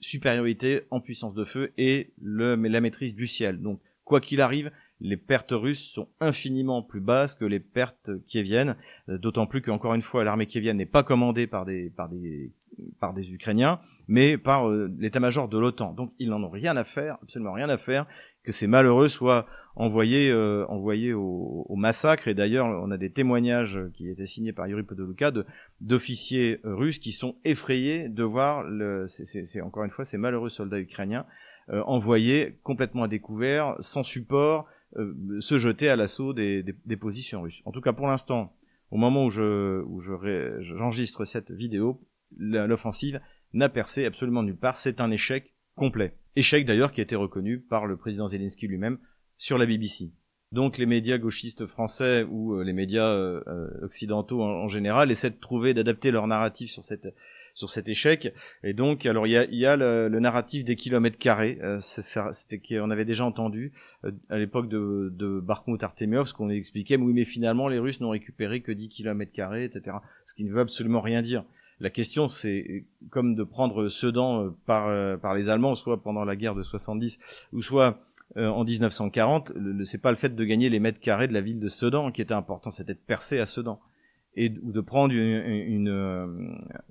[0.00, 3.60] supériorité en puissance de feu et la maîtrise du ciel.
[3.60, 4.70] Donc quoi qu'il arrive
[5.02, 8.76] les pertes russes sont infiniment plus basses que les pertes kieviennes,
[9.08, 11.92] euh, d'autant plus qu'encore une fois, l'armée kievienne n'est pas commandée par des,
[12.98, 15.92] par des Ukrainiens, mais par euh, l'état-major de l'OTAN.
[15.92, 18.06] Donc ils n'en ont rien à faire, absolument rien à faire,
[18.42, 22.28] que ces malheureux soient envoyés, euh, envoyés au, massacre.
[22.28, 25.32] Et d'ailleurs, on a des témoignages qui étaient signés par Yuri Podoluka
[25.80, 28.66] d'officiers russes qui sont effrayés de voir,
[29.06, 31.24] c'est encore une fois, ces malheureux soldats ukrainiens
[31.68, 36.64] envoyés complètement à découvert, sans support, euh, se jeter à l'assaut des,
[36.98, 37.62] positions russes.
[37.64, 38.52] En tout cas, pour l'instant,
[38.90, 42.00] au moment où je où j'enregistre cette vidéo,
[42.36, 43.20] l'offensive
[43.52, 44.76] n'a percé absolument nulle part.
[44.76, 46.14] C'est un échec complet.
[46.36, 48.98] Échec d'ailleurs qui a été reconnu par le président Zelensky lui-même
[49.38, 50.12] sur la BBC.
[50.52, 53.40] Donc les médias gauchistes français ou euh, les médias euh,
[53.82, 57.08] occidentaux en, général essaient de trouver, d'adapter leur narratif sur cette
[57.54, 58.32] sur cet échec.
[58.62, 61.58] Et donc, alors il y a, y a le, narratif des kilomètres carrés.
[61.62, 63.72] Euh, C'était qu'on avait déjà entendu
[64.04, 68.10] euh, à l'époque de, de Barkmout Artemiov, qu'on expliquait, oui, mais finalement les Russes n'ont
[68.10, 69.96] récupéré que 10 kilomètres carrés, etc.
[70.24, 71.44] Ce qui ne veut absolument rien dire.
[71.80, 76.24] La question, c'est comme de prendre Sedan euh, par, euh, par les Allemands, soit pendant
[76.24, 77.18] la guerre de 70,
[77.52, 77.98] ou soit
[78.36, 79.52] en 1940.
[79.82, 82.22] C'est pas le fait de gagner les mètres carrés de la ville de Sedan qui
[82.22, 83.80] était important, c'était de percer à Sedan
[84.36, 86.26] et ou de prendre une, une, euh,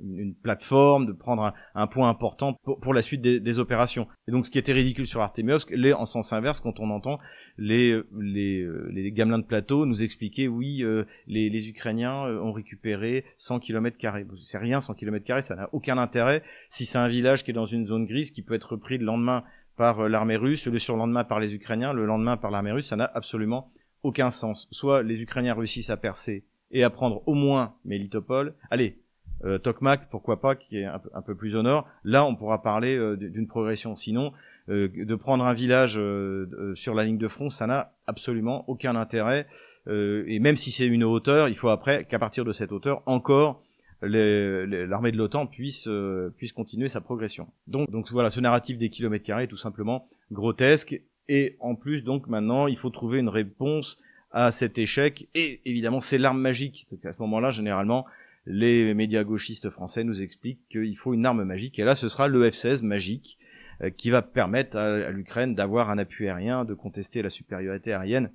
[0.02, 4.08] une, plateforme, de prendre un, un point important pour, pour la suite des, des, opérations.
[4.28, 7.20] Et donc, ce qui était ridicule sur Artemios, l'est en sens inverse quand on entend
[7.58, 12.52] les les, euh, les gamelins de plateau nous expliquer oui, euh, les, les Ukrainiens ont
[12.52, 14.26] récupéré 100 km carrés.
[14.42, 16.44] C'est rien, 100 km carrés, ça n'a aucun intérêt.
[16.70, 19.06] Si c'est un village qui est dans une zone grise, qui peut être repris le
[19.06, 19.44] lendemain
[19.78, 23.10] par l'armée russe, le surlendemain par les Ukrainiens, le lendemain par l'armée russe, ça n'a
[23.14, 23.72] absolument
[24.04, 24.68] aucun sens.
[24.72, 28.54] Soit les Ukrainiens réussissent à percer et à prendre au moins Mélitopol.
[28.70, 28.98] Allez,
[29.46, 31.88] euh, Tokmak, pourquoi pas, qui est un peu, plus au nord.
[32.04, 33.96] Là, on pourra parler euh, d'une progression.
[33.96, 34.34] Sinon,
[34.70, 38.96] euh, de prendre un village euh, sur la ligne de front, ça n'a absolument aucun
[38.96, 39.48] intérêt.
[39.88, 43.64] et même si c'est une hauteur, il faut après qu'à partir de cette hauteur, encore
[44.02, 45.90] l'armée de l'OTAN puisse
[46.38, 47.48] puisse continuer sa progression.
[47.68, 51.02] Donc donc voilà, ce narratif des kilomètres carrés est tout simplement grotesque.
[51.28, 53.98] Et en plus, donc maintenant, il faut trouver une réponse
[54.32, 55.28] à cet échec.
[55.36, 56.88] Et évidemment, c'est l'arme magique.
[57.04, 58.06] à ce moment-là, généralement,
[58.46, 61.80] les médias gauchistes français nous expliquent qu'il faut une arme magique.
[61.80, 63.38] Et là, ce sera le F-16 magique
[63.84, 68.32] euh, qui va permettre à, l'Ukraine d'avoir un appui aérien, de contester la supériorité aérienne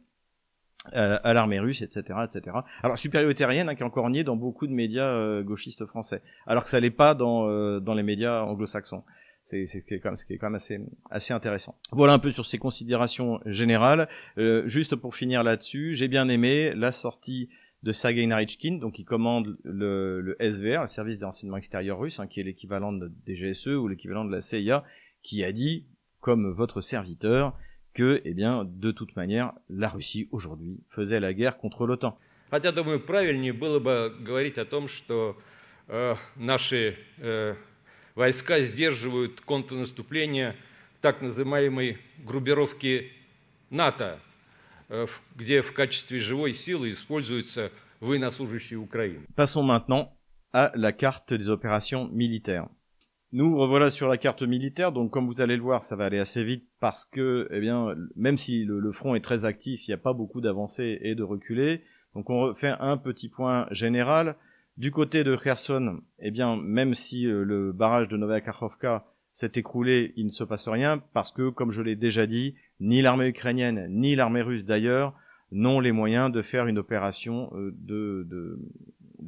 [0.95, 2.57] euh, à l'armée russe, etc., etc.
[2.83, 6.23] Alors supériorité aérienne hein, qui est encore niée dans beaucoup de médias euh, gauchistes français,
[6.47, 9.03] alors que ça l'est pas dans dans les médias anglo-saxons
[9.54, 11.76] C'est ce qui est quand même, ce qui est quand même assez, assez intéressant.
[11.92, 14.08] Voilà un peu sur ces considérations générales.
[14.38, 17.50] Euh, juste pour finir là-dessus, j'ai bien aimé la sortie
[17.82, 22.28] de Sergei Narichkin, donc qui commande le, le SVR, le service d'enseignement extérieur russe, hein,
[22.28, 24.84] qui est l'équivalent de, des GSE ou l'équivalent de la CIA,
[25.24, 25.88] qui a dit,
[26.20, 27.58] comme votre serviteur,
[27.94, 32.18] que, eh bien, de toute manière, la Russie aujourd'hui faisait la guerre contre l'OTAN.
[32.52, 35.38] Хотя, думаю, правильнее было бы говорить о том, что
[35.88, 37.56] э, наши э,
[38.16, 40.56] войска сдерживают контрнаступление
[41.02, 43.12] так называемой группировки
[43.70, 44.20] НАТО,
[45.36, 49.26] где в качестве живой силы используются военнослужащие Украины.
[49.36, 50.10] Passons maintenant
[50.52, 52.68] à la carte des opérations militaires.
[53.32, 56.18] Nous revoilà sur la carte militaire, donc comme vous allez le voir, ça va aller
[56.18, 59.92] assez vite parce que, eh bien, même si le, le front est très actif, il
[59.92, 61.84] n'y a pas beaucoup d'avancées et de reculées.
[62.16, 64.36] Donc on fait un petit point général.
[64.77, 68.43] Du côté de Kherson, eh bien, même si euh, le barrage de Novaya
[69.33, 73.01] s'est écroulé, il ne se passe rien parce que, comme je l'ai déjà dit, ni
[73.01, 75.15] l'armée ukrainienne, ni l'armée russe d'ailleurs,
[75.53, 78.59] n'ont les moyens de faire une opération euh, de,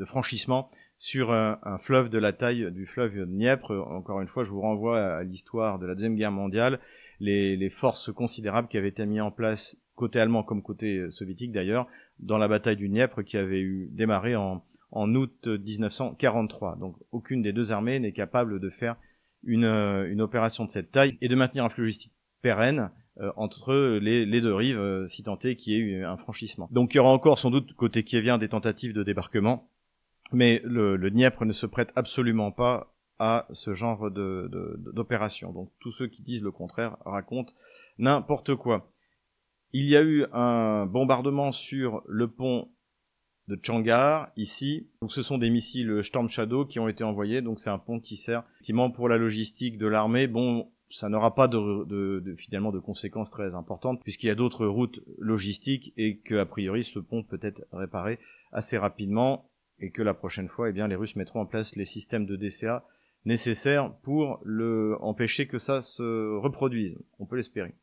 [0.04, 3.70] franchissement sur un, fleuve de la taille du fleuve Dniepr.
[3.70, 6.80] Encore une fois, je vous renvoie à l'histoire de la Deuxième Guerre mondiale,
[7.20, 11.52] les, les forces considérables qui avaient été mises en place côté allemand comme côté soviétique
[11.52, 11.86] d'ailleurs,
[12.18, 16.76] dans la bataille du Dniepr qui avait eu démarré en, en août 1943.
[16.76, 18.96] Donc aucune des deux armées n'est capable de faire
[19.42, 22.90] une, une opération de cette taille et de maintenir un flux logistique pérenne
[23.36, 26.68] entre les, deux rives, si tant est qu'il y ait eu un franchissement.
[26.70, 29.70] Donc il y aura encore sans doute côté kievien des tentatives de débarquement,
[30.32, 35.52] mais le, le Dniepr ne se prête absolument pas à ce genre d'opération.
[35.52, 37.54] Donc tous ceux qui disent le contraire racontent
[37.98, 38.92] n'importe quoi.
[39.72, 42.70] Il y a eu un bombardement sur le pont
[43.48, 44.88] de Changar, ici.
[45.00, 47.42] Donc ce sont des missiles Storm Shadow qui ont été envoyés.
[47.42, 50.26] Donc c'est un pont qui sert effectivement pour la logistique de l'armée.
[50.26, 54.66] Bon, ça n'aura pas de, de, finalement de conséquences très importantes puisqu'il y a d'autres
[54.66, 58.18] routes logistiques et que a priori ce pont peut être réparé
[58.52, 61.84] assez rapidement et que la prochaine fois, eh bien, les Russes mettront en place les
[61.84, 62.84] systèmes de DCA
[63.24, 66.98] nécessaires pour le empêcher que ça se reproduise.
[67.18, 67.74] On peut l'espérer.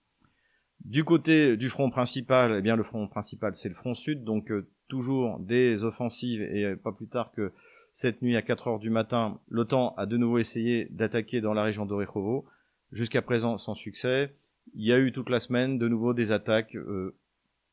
[0.86, 4.52] Du côté du front principal, eh bien le front principal c'est le front sud, donc
[4.52, 7.52] euh, toujours des offensives et euh, pas plus tard que
[7.94, 11.64] cette nuit à 4 heures du matin, l'OTAN a de nouveau essayé d'attaquer dans la
[11.64, 12.46] région d'Orekhovo,
[12.92, 14.36] jusqu'à présent sans succès.
[14.76, 17.16] Il y a eu toute la semaine de nouveau des attaques euh,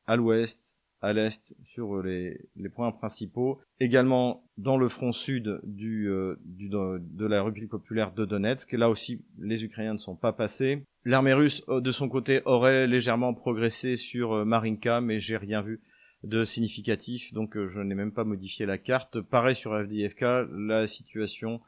[0.07, 3.59] à l'ouest, à l'est sur les, les, points principaux.
[3.79, 8.71] Également dans le front sud euh, de la République populaire de Donetsk.
[8.73, 10.83] Là aussi, les Ukrainiens ne sont pas passés.
[11.03, 15.61] L'armée russe, euh, de son côté, aurait légèrement progressé sur euh, Marinka, mais j'ai rien
[15.61, 15.81] vu
[16.23, 19.21] de significatif, donc je n'ai même pas modifié la carte.
[19.21, 21.61] Pareil sur FDFK, la situation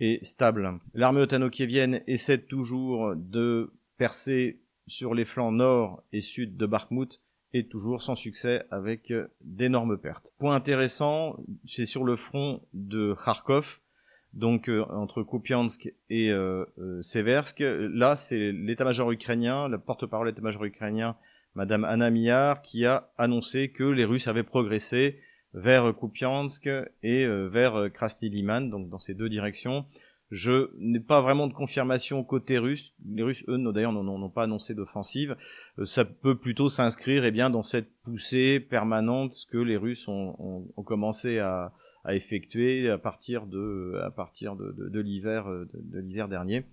[0.00, 0.78] est stable.
[0.94, 7.20] L'armée otano-kievienne essaie toujours de percer sur les flancs nord et sud de Bakhmut,
[7.54, 10.34] et toujours sans succès avec euh, d'énormes pertes.
[10.38, 13.80] Point intéressant, c'est sur le front de Kharkov,
[14.34, 17.60] donc euh, entre Kupiansk et euh, euh, Seversk.
[17.60, 21.16] Là, c'est l'état-major ukrainien, la porte-parole de l'état-major ukrainien,
[21.58, 25.18] Madame Anna Miyar, qui a annoncé que les Russes avaient progressé
[25.54, 26.70] vers Kupiansk
[27.02, 29.84] et vers Krasny Liman, donc dans ces deux directions.
[30.30, 32.94] Je n'ai pas vraiment de confirmation côté russe.
[33.06, 35.36] Les Russes, eux, d'ailleurs, n'ont pas annoncé d'offensive.
[35.80, 40.68] Euh, ça peut plutôt s'inscrire eh bien dans cette poussée permanente que les Russes ont,
[40.84, 41.72] commencé à,
[42.08, 46.64] effectuer à partir de, l'hiver dernier.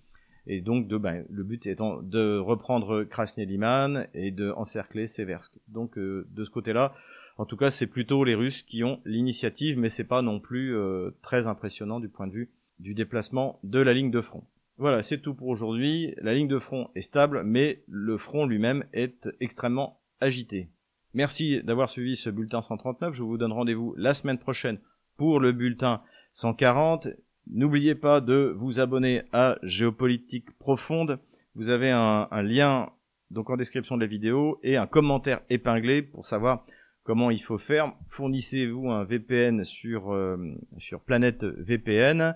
[0.47, 5.57] Et donc, de, ben, le but étant de reprendre Krasny Liman et de encercler Seversk.
[5.67, 6.93] Donc, euh, de ce côté-là,
[7.37, 10.75] en tout cas, c'est plutôt les Russes qui ont l'initiative, mais c'est pas non plus
[10.75, 14.43] euh, très impressionnant du point de vue du déplacement de la ligne de front.
[14.77, 16.13] Voilà, c'est tout pour aujourd'hui.
[16.17, 20.69] La ligne de front est stable, mais le front lui-même est extrêmement agité.
[21.13, 23.13] Merci d'avoir suivi ce bulletin 139.
[23.13, 24.79] Je vous donne rendez-vous la semaine prochaine
[25.15, 26.01] pour le bulletin
[26.33, 27.07] 140.
[27.47, 31.19] N'oubliez pas de vous abonner à Géopolitique Profonde.
[31.55, 32.89] Vous avez un, lien
[33.31, 36.65] donc en description de la vidéo et un commentaire épinglé pour savoir
[37.03, 37.93] comment il faut faire.
[38.07, 40.37] Fournissez-vous un VPN sur, euh,
[40.79, 42.35] sur Planète VPN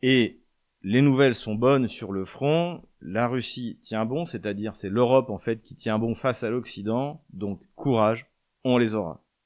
[0.00, 0.40] et
[0.82, 2.82] les nouvelles sont bonnes sur le front.
[3.00, 7.22] La Russie tient bon, c'est-à-dire c'est l'Europe en fait qui tient bon face à l'Occident.
[7.32, 8.26] Donc courage,
[8.64, 9.22] on les aura.